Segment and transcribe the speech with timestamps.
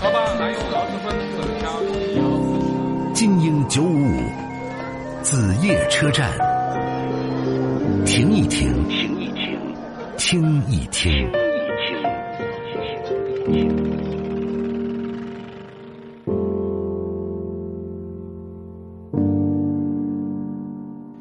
[0.00, 1.06] 好吧，还有劳斯芬
[1.36, 1.68] 等加。
[3.14, 4.22] 精英九五五，
[5.22, 6.30] 子夜车站，
[8.06, 9.58] 停一停，停一停，
[10.16, 11.28] 听一听。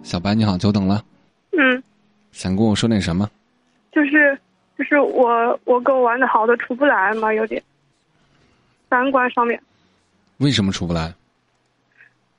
[0.04, 1.04] 小白你好，久等了。
[1.52, 1.84] 嗯，
[2.32, 3.29] 想跟我说点什么？
[3.91, 4.38] 就是
[4.77, 7.61] 就是我我跟我玩的好的出不来嘛，有点
[8.90, 9.62] 三观上面。
[10.38, 11.14] 为什么出不来？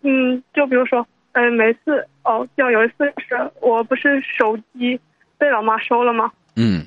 [0.03, 4.99] 嗯，就比如说，嗯，每次哦，就有一次是我不是手机
[5.37, 6.31] 被老妈收了吗？
[6.57, 6.87] 嗯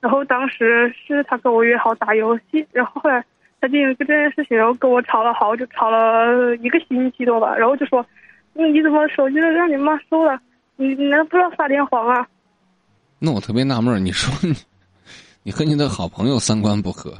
[0.00, 3.24] 然后当时是他跟我约好打游戏，然后后来
[3.60, 8.04] 他就因为这件事情，然后跟我吵了好久，吵了一个星期多吧，然后就说，
[8.52, 10.40] 你你怎么手机都让你妈收了？
[10.74, 12.26] 你你难道不知道撒点谎啊？
[13.20, 14.56] 那我特别纳闷，你说你
[15.44, 17.16] 你和你的好朋友三观不合，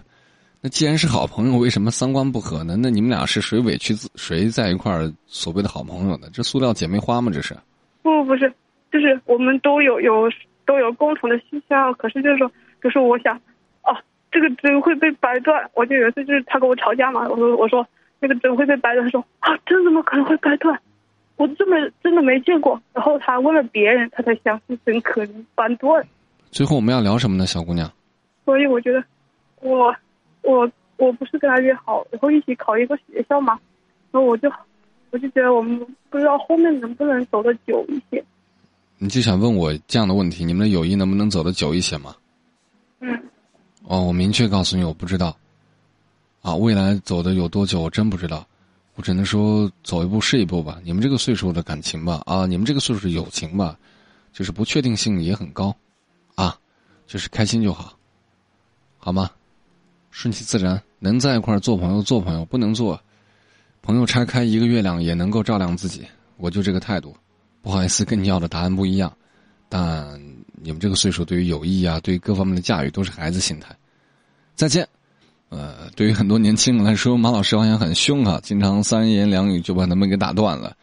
[0.64, 2.76] 那既然是好朋友，为什么三观不合呢？
[2.78, 6.28] 那你们俩是谁委屈自谁在一块儿所谓的好朋友呢？
[6.32, 7.32] 这塑料姐妹花吗？
[7.34, 7.52] 这是？
[8.00, 8.48] 不不是，
[8.92, 10.30] 就是我们都有有
[10.64, 12.48] 都有共同的兴趣爱好，可是就是说，
[12.80, 13.36] 就是我想，
[13.82, 13.96] 哦，
[14.30, 15.68] 这个针会被掰断。
[15.74, 17.84] 我就有一次就是他跟我吵架嘛，我说我说
[18.20, 20.80] 那个针会被掰断，他说啊，针怎么可能会掰断？
[21.34, 22.80] 我真的真的没见过。
[22.92, 26.06] 然后他问了别人，他才相信针可能掰断。
[26.52, 27.90] 最后我们要聊什么呢，小姑娘？
[28.44, 29.02] 所以我觉得，
[29.60, 29.92] 我
[30.42, 33.58] 我我不是跟他约好，然后一起考一个学校嘛，
[34.10, 34.50] 然后我就
[35.10, 35.78] 我就觉得我们
[36.10, 38.24] 不知道后面能不能走得久一些。
[38.98, 42.14] 你就想问我这样的问题，你们的友谊能不能走得久一些吗？
[43.00, 43.20] 嗯。
[43.84, 45.36] 哦，我明确告诉你，我不知道。
[46.40, 48.46] 啊，未来走的有多久，我真不知道。
[48.94, 50.78] 我只能说走一步是一步吧。
[50.84, 53.76] 你们这个岁数的感情吧，啊，你们这个岁数的友情吧，
[54.32, 55.74] 就是不确定性也很高，
[56.34, 56.56] 啊，
[57.06, 57.92] 就是开心就好，
[58.98, 59.30] 好吗？
[60.12, 63.00] 顺其自然，能在一块做朋友做朋友，不能做
[63.80, 66.06] 朋友拆开一个月亮也能够照亮自己。
[66.36, 67.16] 我就这个态度，
[67.62, 69.12] 不好意思，跟你要的答案不一样，
[69.68, 70.20] 但
[70.62, 73.74] 你们这个岁数对于友谊啊，对于各方面的驾驭都是孩子心态。
[74.54, 74.86] 再见。
[75.48, 80.74] 呃，对于很多年轻人来说，马老师好像很凶啊，经常三言两语就把他们给打断了。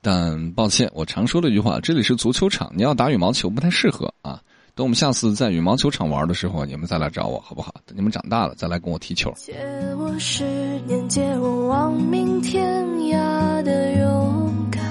[0.00, 4.42] 但抱歉，我常说的一句话，这里是足球场，你要打羽毛球不太适合啊。
[4.76, 7.72] 等我们下次在羽毛球场玩的时候，你们再来找我好不好？
[7.86, 9.32] 等你们长大了再来跟我踢球。
[9.36, 9.54] 借
[9.96, 10.42] 我十
[10.84, 14.82] 年，借我亡命天涯的勇敢，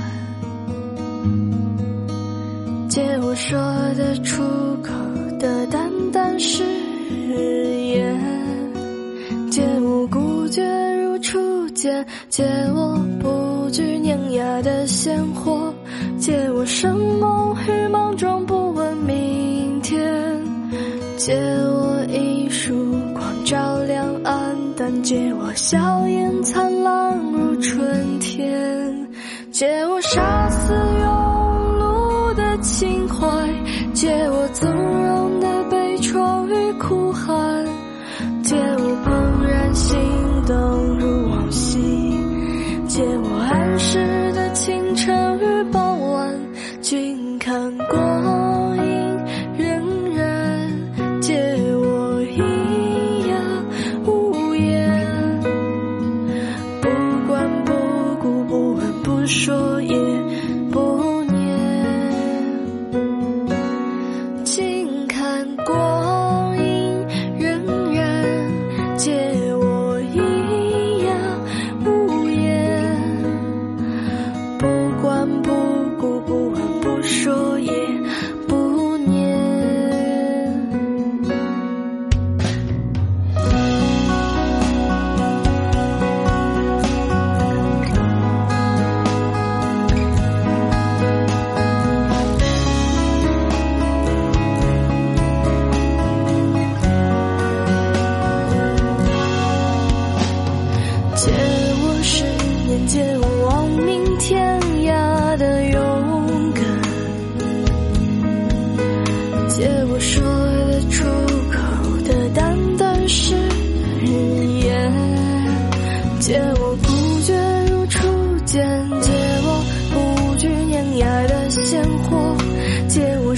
[2.88, 3.60] 借我说
[3.96, 4.42] 得出
[4.82, 4.94] 口
[5.38, 6.64] 的淡淡誓
[7.90, 8.18] 言。
[9.52, 10.64] 借我孤绝
[11.02, 15.74] 如初见，借我不惧碾压的鲜活，
[16.18, 19.33] 借我生猛与莽撞，不问明。
[21.26, 22.74] 借我一束
[23.14, 29.08] 光照亮暗淡，借我笑颜灿烂如春天。
[29.50, 31.08] 借我杀死庸
[31.80, 33.26] 碌的情怀，
[33.94, 37.66] 借我纵容的悲怆与哭喊。
[75.04, 75.63] 管不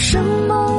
[0.07, 0.75] 什么